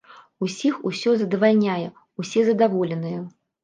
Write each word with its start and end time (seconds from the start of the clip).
Усіх 0.47 0.79
усё 0.91 1.15
задавальняе, 1.21 1.87
усе 2.25 2.49
задаволеныя. 2.53 3.19